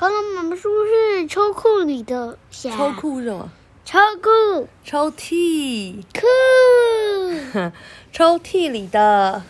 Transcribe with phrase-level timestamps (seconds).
[0.00, 3.52] 刚刚妈妈说是抽库里的小抽库是什么？
[3.84, 7.70] 抽库抽屉，裤
[8.10, 9.42] 抽屉里的。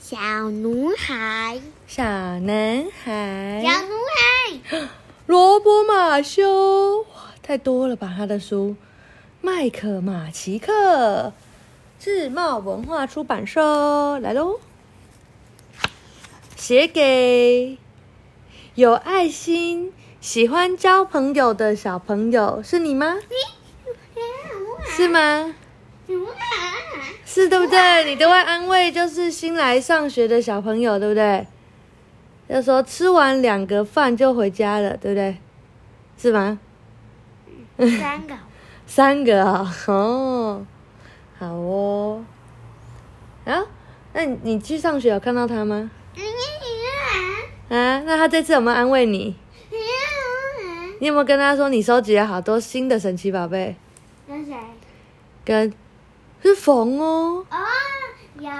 [0.00, 0.16] 小
[0.50, 2.02] 男孩，小
[2.40, 3.62] 男孩。
[3.62, 3.68] 小。
[3.68, 3.84] 男
[4.70, 4.88] 孩，
[5.26, 8.14] 罗伯马修，哇，太多了吧？
[8.16, 8.76] 他的书，
[9.42, 11.34] 麦克马奇克，
[12.00, 14.58] 智茂文化出版社来喽。
[16.56, 17.76] 写给
[18.74, 23.16] 有爱心、喜欢交朋友的小朋友，是你吗？
[24.84, 25.54] 是吗？
[27.24, 28.04] 是对不对？
[28.04, 31.46] 你都会安慰，就是新来上学的小朋友，对不对？
[32.48, 35.36] 就说吃完两个饭就回家了，对不对？
[36.16, 36.58] 是吗？
[37.78, 38.34] 三个，
[38.86, 40.66] 三个啊、哦，
[41.38, 42.24] 好哦。
[43.44, 43.64] 啊，
[44.12, 45.88] 那你你去上学有看到他吗？
[47.68, 49.36] 啊，那他这次有没有安慰你？
[51.00, 53.76] 你有没有跟他说你收集了好多新的神奇宝贝？
[54.26, 54.54] 跟谁？
[55.44, 55.72] 跟
[56.42, 57.56] 是冯哦，哦，
[58.38, 58.50] 有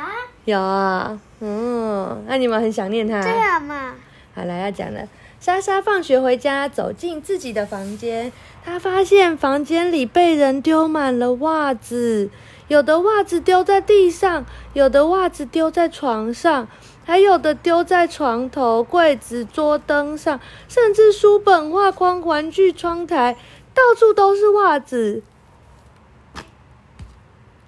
[0.44, 3.20] 有啊，嗯，那你们很想念他？
[3.20, 3.94] 这样嘛？
[4.34, 5.00] 好了，要讲了。
[5.40, 8.32] 莎莎放学回家，走进自己的房间，
[8.64, 12.30] 她发现房间里被人丢满了袜子，
[12.66, 16.66] 有的袜子丢在地上，有的袜子丢在床上，
[17.08, 23.34] 还有的丢在床头、柜子、桌灯上，甚至书本、画框、玩具、窗台，
[23.72, 25.22] 到处都是袜子。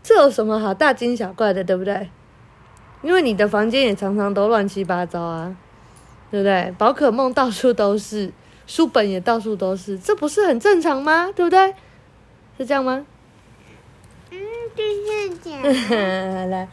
[0.02, 2.10] 这有什么好大惊小怪的，对不对？
[3.00, 5.56] 因为你的房间也常常都乱七八糟啊。
[6.30, 6.74] 对不对？
[6.76, 8.30] 宝可梦到处都是，
[8.66, 11.32] 书本也到处都是，这不是很正常吗？
[11.34, 11.74] 对不对？
[12.58, 13.06] 是这样吗？
[14.30, 14.38] 嗯，
[14.76, 15.62] 就是这样。
[16.36, 16.68] 好了，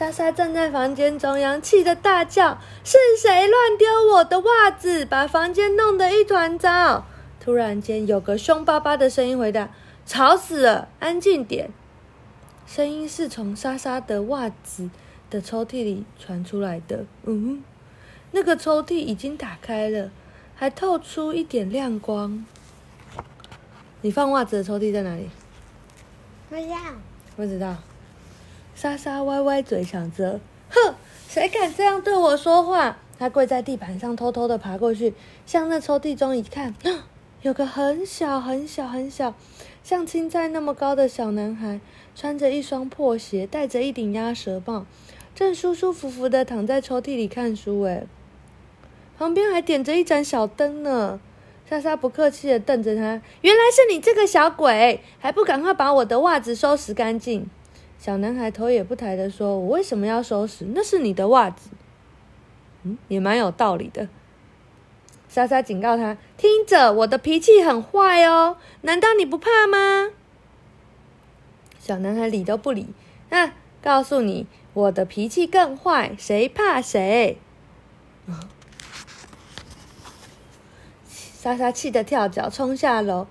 [0.00, 7.04] 莎莎站在房间中央，气得大叫：“是谁乱丢我的袜子，把房间弄得一团糟？”
[7.38, 9.68] 突然间，有个凶巴巴的声音回答
[10.06, 11.68] ：“吵死了，安静点。”
[12.66, 14.88] 声音是从莎莎的袜子
[15.28, 17.04] 的抽屉里传出来的。
[17.24, 17.62] 嗯。
[18.30, 20.10] 那个抽屉已经打开了，
[20.56, 22.46] 还透出一点亮光。
[24.00, 25.28] 你放袜子的抽屉在哪里？
[26.48, 26.78] 不要，
[27.36, 27.76] 不知道。
[28.80, 30.94] 莎莎歪歪嘴，想着：“哼，
[31.28, 35.12] 谁敢这样对我说话？”她跪在地板上，偷偷的爬过去，
[35.44, 36.74] 向那抽屉中一看，
[37.42, 39.34] 有个很小很小很小，
[39.84, 41.78] 像青菜那么高的小男孩，
[42.16, 44.86] 穿着一双破鞋，戴着一顶鸭舌帽，
[45.34, 47.82] 正舒舒服服的躺在抽屉里看书。
[47.82, 48.06] 哎。
[49.18, 51.20] 旁边还点着一盏小灯呢，
[51.68, 53.20] 莎莎不客气的瞪着他。
[53.42, 57.46] 原来是你这个小鬼，还不赶快把我的袜子收拾干净？
[58.00, 60.64] 小男孩头也不抬的说：“我为什么要收拾？
[60.74, 61.68] 那是你的袜子。”
[62.82, 64.08] 嗯，也蛮有道理的。
[65.28, 70.12] 莎莎警告他：“听着，我的脾气很坏哦，难道你不怕吗？”
[71.78, 72.88] 小男孩理都不理。
[73.28, 73.52] 那
[73.82, 77.36] 告诉你，我的脾气更坏，谁怕谁？
[81.06, 83.26] 莎莎气得跳脚，冲下楼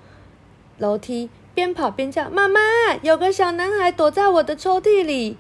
[0.78, 1.30] 楼梯，
[1.60, 2.58] 边跑边叫：“妈妈，
[3.02, 5.36] 有个小男孩躲在我的抽屉里。”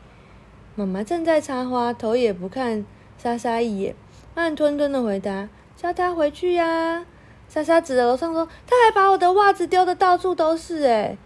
[0.75, 2.85] 妈妈正在插花，头也不看
[3.17, 3.95] 莎莎一眼，
[4.35, 5.47] 慢吞吞的回答
[5.81, 7.05] ：“叫他回去呀。”
[7.47, 11.17] 莎莎指着楼上说：“他还把我的袜子丢的到处都是。”哎，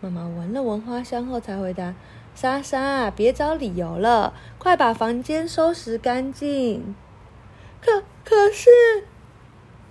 [0.00, 1.94] 妈妈闻了闻花香后才回答
[2.34, 6.96] ：“莎莎，别找理由了，快把房间收拾干净。”
[7.80, 8.68] 可可是。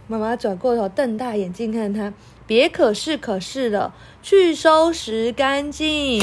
[0.08, 2.12] 妈妈转过头，瞪大眼睛看他，
[2.52, 6.22] 别可是可是了，去收拾干净。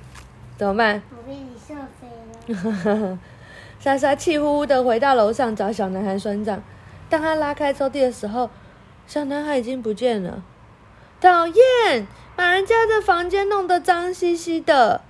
[0.56, 1.02] 怎么办？
[1.10, 3.18] 我被你射飞了。
[3.78, 6.62] 莎莎气呼呼的回到楼上找小男孩算账。
[7.10, 8.48] 当他拉开抽屉的时候，
[9.06, 10.42] 小男孩已经不见了。
[11.20, 15.02] 讨厌，把人家的房间弄得脏兮兮的。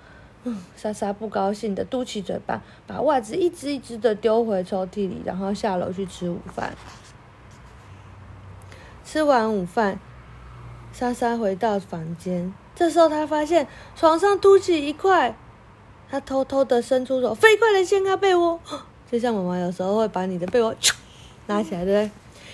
[0.42, 6.74] 嗯， 莎莎不高兴的嘟起嘴巴，把袜子一只一只的丢回抽屉里，然后下楼去吃午饭。
[9.04, 10.00] 吃完午饭，
[10.98, 12.54] 莎莎回到房间。
[12.74, 15.36] 这时候，她发现床上凸起一块，
[16.10, 18.58] 她偷偷的伸出手，飞快的掀开被窝，
[19.12, 20.74] 就像妈妈有时候会把你的被窝
[21.48, 22.10] 拉起来，对不对？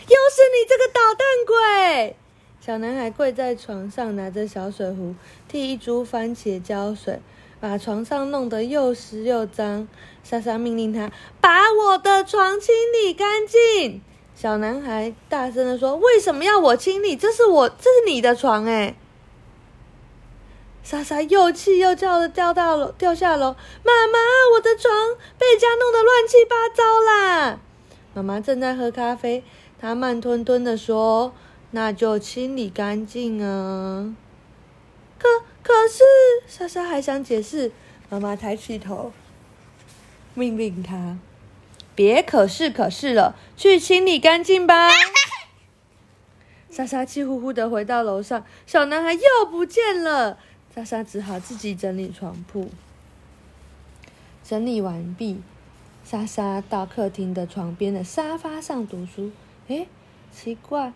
[0.08, 2.16] 又是你这个捣蛋鬼！
[2.60, 5.14] 小男孩跪在床上，拿着小水壶
[5.46, 7.20] 替一株番茄浇水，
[7.60, 9.86] 把床上弄得又湿又脏。
[10.24, 14.02] 莎莎命令他把我的床清理干净。
[14.42, 17.14] 小男孩大声的说：“为什么要我清理？
[17.14, 18.96] 这是我，这是你的床哎！”
[20.82, 23.52] 莎莎又气又叫的掉到楼，掉下楼。
[23.84, 24.18] 妈妈，
[24.54, 24.92] 我的床
[25.38, 27.60] 被家弄得乱七八糟啦！
[28.14, 29.44] 妈妈正在喝咖啡，
[29.80, 31.32] 她慢吞吞的说
[31.70, 34.12] ：“那就清理干净啊。
[35.20, 35.28] 可
[35.62, 36.02] 可是，
[36.48, 37.70] 莎莎还想解释，
[38.10, 39.12] 妈妈抬起头，
[40.34, 41.16] 命令她
[41.94, 44.88] ：“别可是可是了，去清理干净吧。”
[46.70, 50.38] 莎莎气呼呼的回到楼上，小男孩又不见了。
[50.74, 52.70] 莎莎只好自己整理床铺。
[54.42, 55.42] 整理完毕，
[56.02, 59.30] 莎莎到客厅的床边的沙发上读书。
[59.68, 59.86] 诶，
[60.34, 60.94] 奇怪，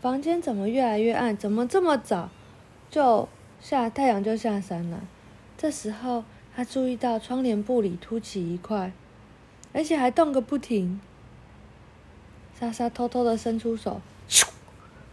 [0.00, 1.36] 房间怎么越来越暗？
[1.36, 2.28] 怎么这么早
[2.90, 3.28] 就
[3.60, 5.02] 下太阳就下山了？
[5.56, 6.24] 这时候，
[6.54, 8.92] 她注意到窗帘布里凸起一块，
[9.76, 10.98] 而且还动个不停。
[12.58, 14.46] 莎莎偷偷的伸出手，咻！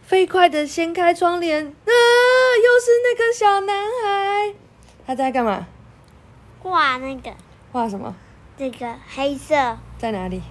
[0.02, 4.56] 飞快的掀开窗帘，啊，又是那个小男孩，
[5.06, 5.68] 他在干嘛？
[6.62, 7.34] 画那个
[7.74, 8.16] 画什么？
[8.58, 10.42] 这个黑色在哪里？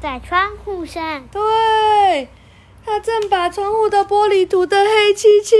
[0.00, 2.28] 在窗户上，对，
[2.84, 5.54] 他正把窗户的玻璃涂得黑漆漆。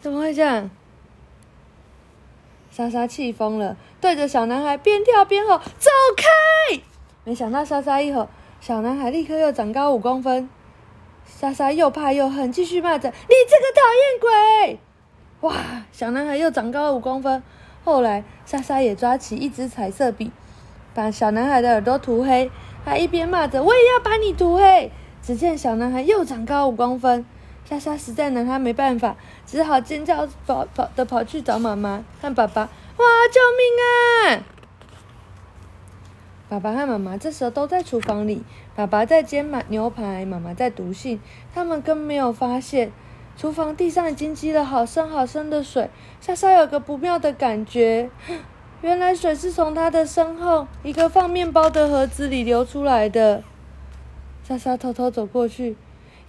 [0.00, 0.70] 怎么会这样？
[2.70, 6.80] 莎莎气疯了，对着小男孩边跳边吼：“走开！”
[7.24, 8.28] 没想到莎莎一吼，
[8.60, 10.48] 小男孩立刻又长高五公分。
[11.26, 14.78] 莎莎又怕又恨，继续骂着：“你这个讨厌鬼！”
[15.42, 17.42] 哇，小男孩又长高五公分。
[17.84, 20.30] 后来，莎莎也抓起一支彩色笔，
[20.94, 22.50] 把小男孩的耳朵涂黑，
[22.84, 24.90] 还一边骂着：“我也要把你涂黑！”
[25.22, 27.24] 只见小男孩又长高五公分，
[27.64, 29.14] 莎莎实在拿他没办法，
[29.46, 32.62] 只好尖叫跑跑的跑去找妈妈和爸爸
[32.98, 34.42] ：“哇，救命啊！”
[36.50, 38.42] 爸爸和妈妈这时候都在厨房里，
[38.74, 41.20] 爸爸在煎买牛排，妈妈在读信，
[41.54, 42.90] 他们根本没有发现，
[43.36, 45.88] 厨房地上已经积了好深好深的水。
[46.20, 48.10] 莎莎有个不妙的感觉，
[48.82, 53.44] 原来水是从她的身后一个放面包的盒子里流出来的。
[54.42, 55.76] 莎莎偷偷走过去，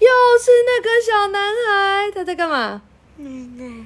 [0.01, 0.09] 又
[0.39, 2.81] 是那个小男孩，他在干嘛？
[3.17, 3.85] 奶奶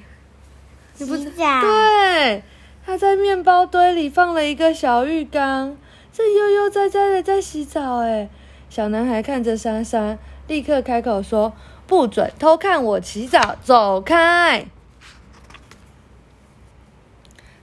[0.96, 2.42] 你不知洗澡，对，
[2.86, 5.76] 他在面包堆里放了一个小浴缸，
[6.10, 7.98] 正悠悠哉哉的在洗澡。
[7.98, 8.30] 哎，
[8.70, 10.16] 小男孩看着莎莎，
[10.46, 11.52] 立刻开口说
[11.86, 14.68] ：“不准偷看我洗澡，走开！”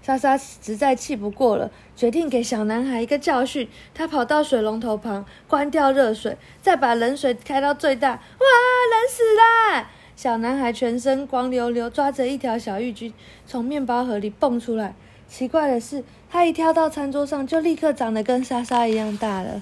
[0.04, 3.68] 莎莎实在气不过了，决定给小男孩一个教训。
[3.94, 8.12] 他跑到水龙头旁，关掉热水，再把冷水开到最大。
[8.12, 9.90] 哇，冷死啦！
[10.16, 13.12] 小男孩全身光溜溜，抓着一条小浴巾
[13.46, 14.96] 从面包盒里蹦出来。
[15.28, 19.62] 奇怪的是，他一跳到餐桌上，就立刻长得跟莎莎一样大了。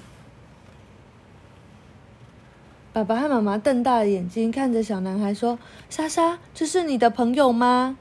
[2.91, 5.57] 爸爸和妈妈瞪大了眼睛看着小男孩说
[5.89, 7.97] ：“莎莎，这是你的朋友吗？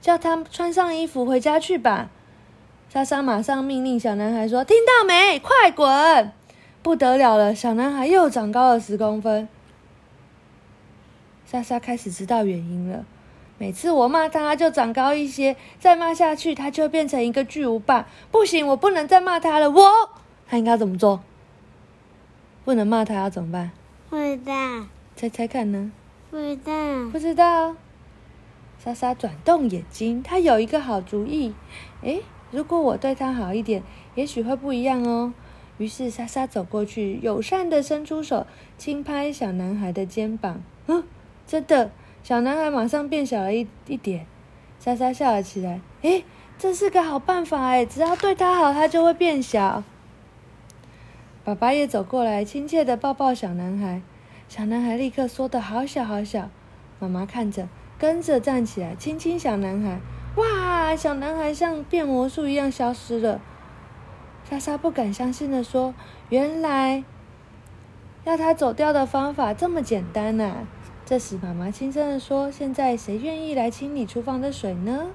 [0.00, 2.08] 叫他穿上衣服回家去吧。”
[2.92, 5.38] 莎莎马上命令小男孩说：“听到没？
[5.38, 6.30] 快滚！”
[6.84, 9.48] 不得了了，小男孩又长高了十公分。
[11.46, 13.06] 莎莎开始知道原因了。
[13.56, 18.06] 每次我骂他，他就长高一些；再骂下去，他就变成一个巨无霸。
[18.30, 19.70] 不行，我不能再骂他了。
[19.70, 20.10] 我
[20.46, 21.22] 他应该怎么做？
[22.66, 23.70] 不能骂他，要怎么办？
[24.10, 24.52] 不知道，
[25.16, 25.90] 猜猜看呢？
[26.30, 27.74] 不知道，不知道。
[28.84, 31.54] 莎莎转动眼睛，她有一个好主意。
[32.02, 33.82] 诶，如果我对他好一点，
[34.14, 35.34] 也许会不一样哦。
[35.78, 38.46] 于是莎莎走过去，友善的伸出手，
[38.78, 40.62] 轻拍小男孩的肩膀。
[40.86, 41.02] 嗯，
[41.46, 41.90] 真的，
[42.22, 44.26] 小男孩马上变小了一一点。
[44.78, 45.80] 莎莎笑了起来。
[46.02, 46.24] 诶，
[46.58, 49.82] 这是个好办法诶，只要对他好，他就会变小。
[51.44, 54.02] 爸爸也走过来，亲切的抱抱小男孩。
[54.48, 56.50] 小男孩立刻缩得好小好小。
[57.00, 57.66] 妈妈看着，
[57.98, 59.98] 跟着站起来，亲亲小男孩。
[60.96, 63.40] 小男孩像变魔术一样消失了。
[64.48, 65.94] 莎莎不敢相信的说
[66.28, 67.04] ：“原来
[68.24, 70.66] 要他走掉的方法这么简单呐、
[71.06, 75.06] 这时，妈妈轻声的说：“现在谁愿意来清理厨房的水呢？”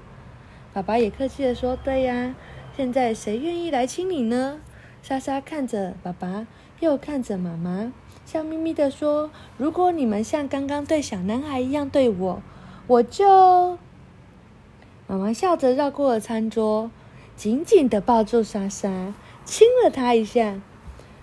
[0.74, 2.34] 爸爸也客气的说：“对呀，
[2.76, 4.60] 现在谁愿意来清理呢？”
[5.02, 6.46] 莎莎看着爸爸，
[6.80, 7.92] 又看着妈妈，
[8.26, 12.42] 笑眯眯的说：“如果你们像刚刚对小男孩一样对我，
[12.86, 13.78] 我就……”
[15.10, 16.90] 妈妈笑着绕过了餐桌，
[17.34, 19.14] 紧紧的抱住莎莎，
[19.46, 20.60] 亲了她一下。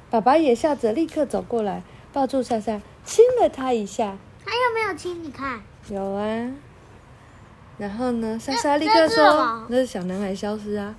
[0.09, 4.17] 爸爸也笑着立刻走过来，抱住莎莎，亲了她一下。
[4.43, 5.23] 还有没有亲？
[5.23, 6.51] 你看，有啊。
[7.77, 10.95] 然后呢，莎莎立刻说：“那是小男孩消失啊，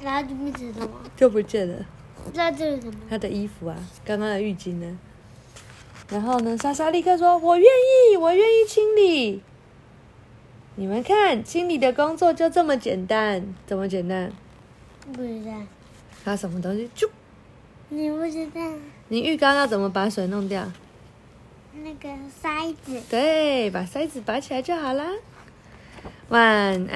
[0.00, 0.92] 然后就不见了吗？
[1.16, 1.84] 就不见了。”
[2.32, 2.94] 那这是什么？
[3.10, 3.74] 他的衣服啊，
[4.04, 4.98] 刚刚的浴巾呢？
[6.08, 7.66] 然后呢，莎莎立刻说：“我愿
[8.12, 9.42] 意，我愿意清理。”
[10.76, 14.32] 你们看，清理的工作就这么简单，怎么简单？
[15.12, 15.52] 不知道，
[16.24, 17.08] 他什么东西就
[17.90, 18.60] 你不知道。
[19.08, 20.68] 你浴缸要怎么把水弄掉？
[21.74, 22.08] 那个
[22.42, 25.12] 筛子，对，把塞子拔起来就好啦。
[26.28, 26.88] 晚安。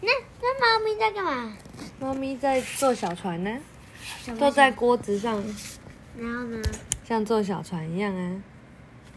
[0.00, 0.08] 那
[0.40, 1.56] 那猫咪在干嘛？
[2.00, 3.58] 猫咪在坐小船呢，
[4.36, 5.34] 坐在锅子上，
[6.18, 6.60] 然后呢？
[7.04, 8.42] 像坐小船一样啊。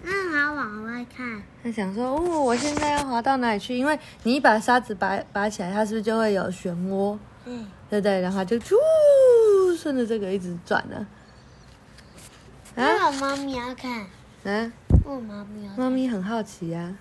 [0.06, 1.42] 那还往外看。
[1.64, 3.76] 他想说，哦，我现在要滑到哪里去？
[3.76, 7.18] 因为你一把沙子拔拔起来，它是不是就会有漩涡？
[7.44, 7.58] 对，
[7.90, 8.22] 对不对？
[8.22, 8.76] 然后它就啾，
[9.76, 11.08] 顺着这个一直转呢。
[12.76, 14.02] 啊那我猫咪要看，
[14.44, 14.72] 啊，
[15.04, 15.80] 我猫咪要看。
[15.80, 16.96] 猫咪很好奇呀、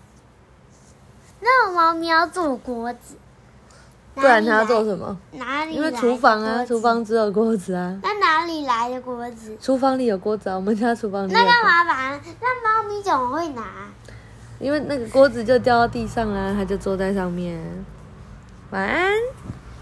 [1.40, 3.16] 那我猫咪要做锅子，
[4.14, 4.84] 不然他要做？
[4.84, 5.16] 什么？
[5.32, 5.74] 哪里？
[5.74, 6.80] 因为厨房啊，厨。
[6.80, 7.98] 房只有锅子啊。
[8.02, 9.56] 那哪里来的锅子？
[9.60, 12.20] 厨房里有锅子啊，我们家厨房那干嘛把？
[12.40, 13.62] 那猫咪怎么会拿？
[14.60, 17.60] 因为那个锅子就掉到地上啦，它就坐在上面。
[18.70, 19.12] 晚安。